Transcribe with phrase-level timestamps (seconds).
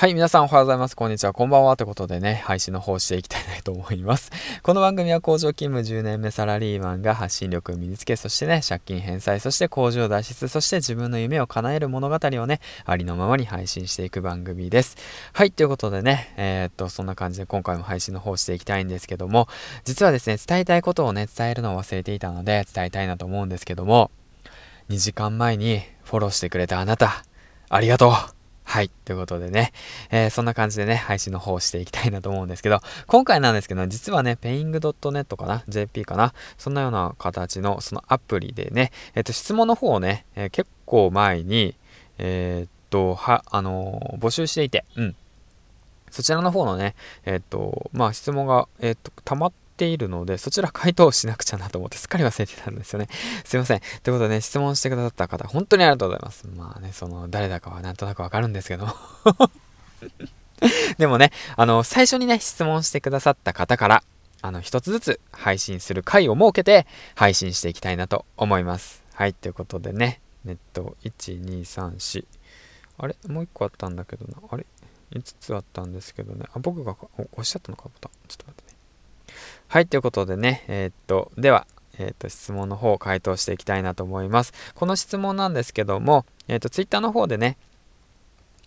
[0.00, 0.94] はい、皆さんおはようございます。
[0.94, 1.32] こんにちは。
[1.32, 1.76] こんばんは。
[1.76, 4.30] ということでね、配信の方していきたいなと思います。
[4.62, 14.96] この番組は工場勤務10年目サラリーマンが発信力を身につけ、そしてね、借金返済、そして工場脱出、そして自分の夢を叶える物語をね、ありのままに配信していく番組です。
[15.32, 19.48] はい、ということでね、えー、っと、そんな感じで今回も配信の方していきたいんですけども、
[19.82, 24.12] 実はですね、伝えたいことをね、伝えるのを忘れていたので、伝えたいなと思うんですけども、
[24.90, 27.24] 2時間前にフォローしてくれたあなた、
[27.68, 28.37] ありがとう
[28.68, 28.90] はい。
[29.06, 29.72] ということでね、
[30.10, 41.76] えー、そんな感じでね、配信の方をしていきたいなと思うんですけど、今回なんですけど、実はね、paying.net かな ?JP かなそんなような形の、そのアプリでね、えっ、ー、と、質問の方をね、えー、結構前に、
[42.18, 45.16] えっと、は、あの募集していて、うん。
[46.10, 53.08] そちらの方のね、えっと、まあ、質問が、えっと、溜まって、ているので、そちら回答しなくちゃなと思ってすっかり忘れてたんですよね。
[53.44, 53.80] すいません。
[54.02, 56.46] ということでね、質問してくださった方、本当にありがとうございます。
[56.48, 58.86] まあね、その、誰だかはなんとなくわかるんですけど。
[60.98, 64.02] でもね、あの、最初にね、質問してくださった方から、
[64.42, 69.02] あの、一つずつ配信する回を設けて、配信していきたいなと思います。
[69.14, 72.24] はい、ということでね、ネット、1、2、3、4。
[72.98, 73.16] あれ？
[73.28, 74.38] もう一個あったんだけどな。
[74.50, 74.66] あれ
[75.12, 76.46] ?5 つあったんですけどね。
[76.52, 76.96] あ、僕が
[77.32, 78.12] おっしゃったのか、ボタン。
[78.28, 78.67] ちょっと待って。
[79.70, 81.66] はい、ということでね、えー、っと、では、
[81.98, 84.54] えー、っと、質問の方を回答していきたいなと思います。
[84.74, 87.58] この質問なんですけども、えー、っと、Twitter の方でね、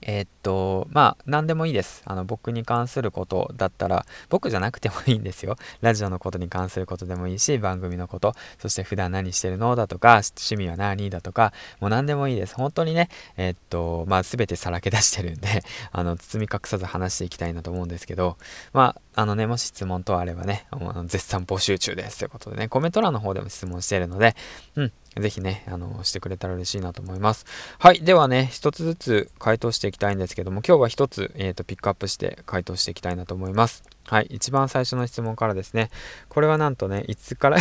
[0.02, 2.02] えー、っと、まあ、何でもいいです。
[2.06, 5.58] あの、僕に関することだったら、僕じゃなくてもいいんですよ。
[5.82, 12.56] ラジオのことに関することでもいいし、番組のこと、そして普段何してるのだとか、趣味は何だとか、もう何でもいいです。
[12.56, 18.38] 本当にね、えー、っと、まあ、すべてさらけ出してるんで、 あの、包み隠さず話していきたいなと思うんですけど、
[18.74, 20.66] まあ、あのね、もし質問等あればね、
[21.06, 24.36] 絶賛募集中ですということでね、コメント欄の方でも質問してるので、
[24.76, 27.46] うん、ぜひね、あの、してくれたら嬉しいなと思います。
[27.80, 28.00] はい。
[28.00, 33.84] ではね、一つずつ回答していきたいんですけども、今日は一つ、えっ、ー、と、ピックアップして回答していきたいなと思います。
[34.06, 34.28] はい。
[34.30, 35.90] 一番最初の質問からですね。
[36.30, 37.58] これはなんとね、いつから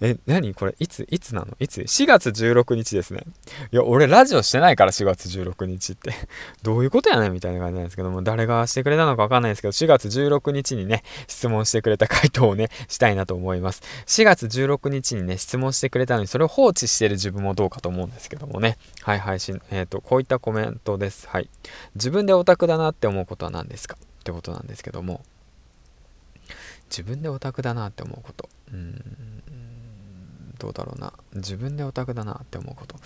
[0.00, 0.54] え、何？
[0.54, 1.56] これいつ、いつなの？
[1.58, 3.24] いつ ?4 月16日ですね。
[3.72, 6.12] いや、俺ラジオしてないから4月16日って。
[6.62, 7.32] どういうことやねん？
[7.32, 13.82] みたいな感じなんですけども、誰がしてくれたのかわかんないですけど、4月16日にね、質問してくれた回答をね、したいなと思います。
[14.06, 18.78] 4月16日にね、質問してくれたのに、それを放置してる自分もどうかと思うんですけどもね。
[19.02, 21.28] はい、配信、えっ、ー、と、こういったコメントです。
[21.28, 21.48] はい。
[21.94, 23.96] 自分でオタクだなって思うことは何ですか？
[23.96, 25.22] ってことなんですけども、
[26.90, 28.48] 自分でオタクだなって思うこと。
[28.72, 29.02] うん。
[30.64, 31.12] どうだろうな。
[31.34, 32.96] 自分でオタクだなって思うこと。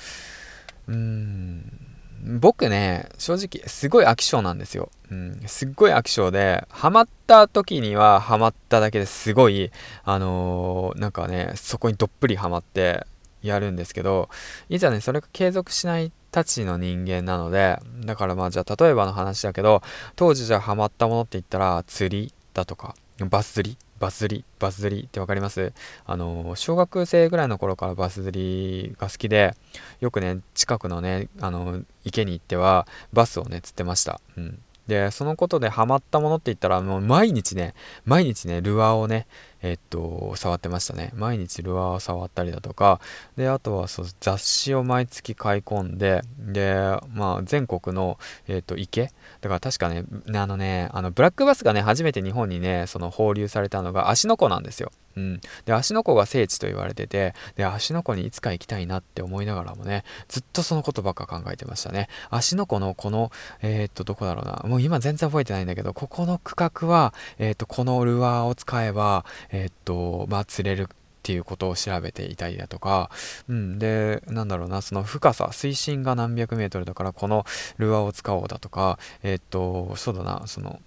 [0.88, 1.98] うーん。
[2.20, 9.70] 僕ね正直すごい飽き性なんですよ、うん、すっごい飽き性でハマった時にはハマっただけですごい
[10.04, 13.06] あのー、なんかねそこにどっぷりハマって
[13.42, 14.28] やるんですけど
[14.69, 19.82] いざねそれが継続しないたちの人間なのでだからまあじゃあ例えばの話だけど
[20.16, 22.96] 当時じゃあハマったものって言ったら釣りだとか
[23.30, 25.72] バス釣りバス釣りバス釣りって分かります？
[26.06, 29.54] あの小学生ぐらいの頃からバス釣りが好きで
[30.00, 39.26] よくね近くのねあの池に行ってはバスをね釣ってました、うん、でそのことでハマったものって言ったらもう毎日ね毎日ねルアーをね
[39.62, 41.10] えっと、触ってましたね。
[41.14, 43.00] 毎日ルアーを触ったりだとか、
[43.36, 46.74] で、あとはそう雑誌を毎月買い込んで、で、
[47.12, 49.10] まあ、全国の、えっと、池
[49.41, 50.04] だから確かね、
[50.34, 54.92] あのね、あの、ブラックバスがね、初めて日本にね、その放流されたのが芦ノ湖なんですよ。
[55.18, 55.40] うん。
[55.64, 62.08] で、芦ノ湖が聖地と言われてて、で、芦ノ湖にいつか行きたいなって思いながらもね、ずっとそのことばっか考えてましたね。
[62.30, 64.62] 芦ノ湖のこの、えー、っと、どこだろうな。
[64.68, 70.86] もう今全然覚えてないんだけど、ここの区画は、えー、っと、このルアーを使えば、えー、っと、まあ、釣れるっ
[71.22, 73.10] ていうことを調べていたりだとか、
[73.48, 77.44] うん、で、なんだろうな、その深さ、水深が何百メートルだから、この
[77.76, 80.80] ルアーを使おうだとか、えっと、そうだな、その、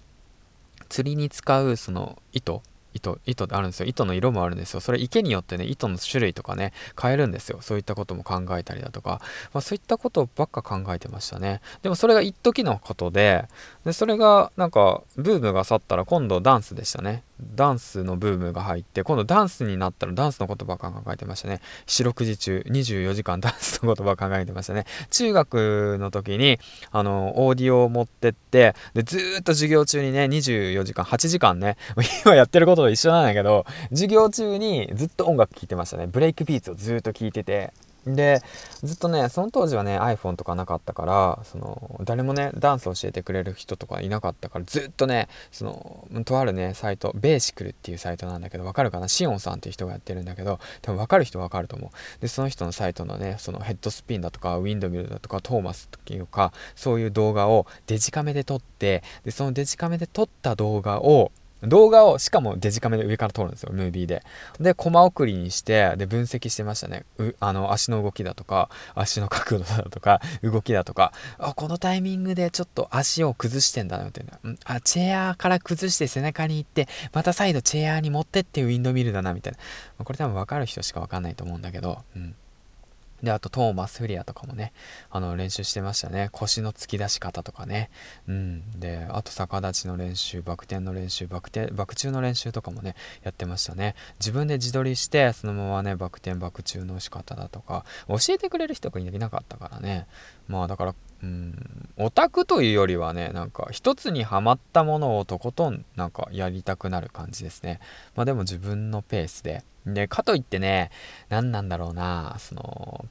[0.88, 2.62] 釣りに使うその糸
[2.94, 3.86] 糸、糸ってあるんですよ。
[3.86, 4.80] 糸の色もあるんですよ。
[4.80, 7.58] それ池によってね、糸の種類とかね、変えるんですよ。
[7.60, 9.20] そういったことも考えたりだとか、
[9.52, 11.60] まあ、そういったことばっか考えてましたね。
[11.82, 13.48] でもそれが一時のことで、
[13.84, 17.22] で、それがなんか、ブームが去ったら今度ダンスでしたね。
[17.54, 21.60] ダンスのブームが入って、今度ダンスになったらダンスのことば考えてましたね。
[21.86, 24.86] 四六時中、24時間ダンスのことば考えてましたね。
[25.10, 26.58] 中学の時に、
[26.90, 31.76] あの、オーディオを持ってって、で、ずっと授業中にね、24時間、8時間ね、
[32.24, 36.06] 今やってることと一緒なんだけど、授業中にずっと音楽聴いてましたね。
[36.06, 37.72] ブレイクビーツをずっと聴いてて、
[38.06, 38.42] で
[38.82, 45.64] ずっとねその当時はね iPhone とかなかったからその誰もねダンス教えてくれる人とかいなかったからずっとねそ
[46.10, 49.06] のとあるねサイトベーシクルっていうサイトなんだけどわかるかな？
[49.06, 52.20] シオンさんっていう人がやってるんだけど多分わかる人わかると思う。
[52.20, 61.30] でその人のサイトのねそのヘッドスピンだとかウィンドミルだとかトーマスというかそういう動画をデジカメで撮ってでそのデジカメで撮った動画を
[61.62, 64.22] 動画をしかもデジカメで上から撮るんですよムービーで。
[64.60, 67.04] でコマ送りにしてで分析してましたね。
[67.18, 71.12] うあの足の動きだとか足の角度だとか 動きだとか。
[71.38, 80.04] あこのタイミングでちょっと足を崩してんだなみたいな、あチェアから崩して背中に行ってまた再度チェアに持ってってウィンドミルだなみたいな。
[80.04, 82.34] これ多分分かる人しか分かんないと思うんだけど、うん、
[83.22, 84.72] で、あとトーマス・フリアとかもね、
[85.10, 86.28] あの、練習してましたね。
[86.32, 87.90] 腰の突き出し方とかね。
[88.26, 88.80] うん。
[88.80, 93.94] で、あと逆立ちの練習、バク転の練習、バク転、バク中の練習とかもね、やってましたね。
[94.18, 100.06] 自分で自撮りして、そのままね、バク転、バク中の仕方だとか、教えてくれる人がいなかったからね。
[100.48, 107.80] まあ、だから、うん、オタクというよりはね、なんか一つにはまったものをとことんなんかやりたくなる感じですね。
[108.16, 109.62] まあでも自分のペースで。
[109.86, 110.90] で、かといってね、
[111.28, 113.04] 何なんだろうな、その、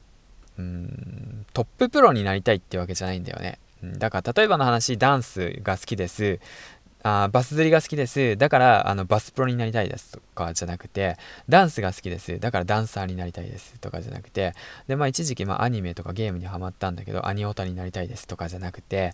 [0.57, 3.59] うん、トッププロになりたいってわけじゃないんだよね。
[3.83, 6.39] だから例えばの話、ダンスが好きです。
[7.03, 8.37] あバス釣りが好きです。
[8.37, 11.17] だから、あの、バスプロになりたいですとかじゃなくて、
[11.49, 12.39] ダンスが好きです。
[12.39, 14.53] だからダンサーになりたいですとかじゃなくて、
[14.87, 19.13] で、まあ一時期、まあアニメとかゲームにハマったんだけど、アニオタになりたいですとかじゃなくて、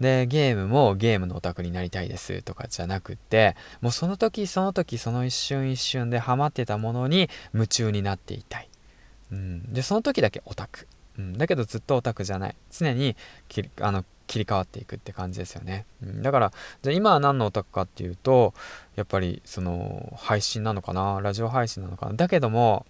[0.00, 8.68] で、ゲームもゲームのオタクになりたいですとかじゃなくて、もうその時その時その一瞬一瞬でハマってたものに夢中になっていたい。
[9.30, 9.72] うん。
[9.72, 10.88] で、その時だけオタク。
[11.18, 11.38] うん。
[11.38, 12.56] だけどずっとオタクじゃない。
[12.70, 13.16] 常に
[13.80, 15.86] あの、切り替わっていくって感じですよね。
[16.00, 16.52] うん、だから、
[16.82, 18.54] じゃあ今は何のオタクかっていうと、
[18.94, 22.12] やっぱりその配信なのかな、ラジオ配信なのかな？
[22.12, 22.86] だけども、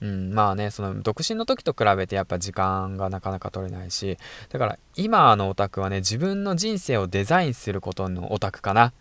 [0.00, 4.18] うん、まあね、その独身の時と比べてやっぱ時間がなかなか取れないし、
[4.50, 8.92] だから今のオタクはね、自分の人生をデザインすることのオタクかな。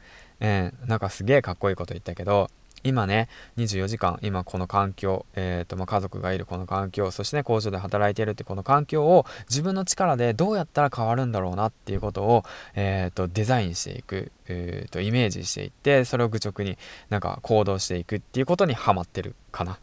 [0.42, 2.50] うん、なんかすげえかっこいいこと言ったけど、
[2.86, 3.28] 今ね、
[3.58, 12.44] 24時間、今この環境、えーとまあ、家族がいるこの環境、そしてね、工場で働いているってこの環境を自分の力でどうやったら変わるんだろうなっていうことを、
[12.76, 16.78] えーと、デザインしていく、えーと、イメージしていって、それを愚直に
[17.10, 19.80] なんか行動していくっていうことにはまってるかな。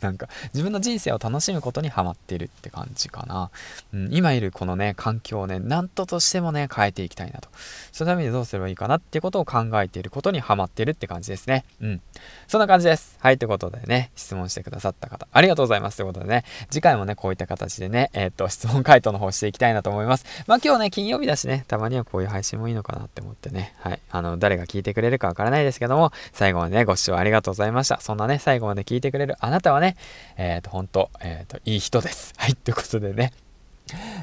[0.00, 3.50] なんか自分の人生を楽しむことにハマってるって感じかな。
[3.92, 7.48] うん、今いるこのね、環境をね、何ととしてもね、変えていきたいなと。
[7.92, 11.64] そのためにどうすればいいかなっていうことを考えていることにハマってるって感じですね。
[11.80, 12.00] うん。
[12.48, 13.16] そんな感じです。
[13.20, 15.96] はい、ということでね、質問してくださった方、ありがとうございます。
[15.96, 20.24] ということでね、次回もね、こういった形でね、えー、っと、質問回答の方していきたいなと思います。
[20.46, 24.00] まあ今日ね、金曜日だしね、たまにはこういう配信もいいのかなって思ってね、はい。
[24.10, 28.00] あの、誰が聞いてくれるかわからないですけども、最後までね、ご視聴ありがとうございました。
[28.00, 29.85] そんなね、最後まで聞いてくれるあなたはね、
[30.36, 32.32] えー、っと、本当えっ、ー、と、いい人です。
[32.36, 33.32] はい、ということでね、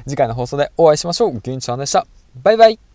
[0.06, 1.40] 次回の放送でお会いしましょう。
[1.40, 2.06] 銀ちゃんでした。
[2.42, 2.93] バイバイ。